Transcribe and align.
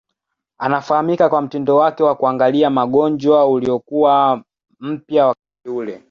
Anafahamika 0.57 1.29
kwa 1.29 1.41
mtindo 1.41 1.75
wake 1.75 2.03
wa 2.03 2.15
kuangalia 2.15 2.69
magonjwa 2.69 3.45
uliokuwa 3.47 4.41
mpya 4.79 5.25
wakati 5.27 5.69
ule. 5.69 5.99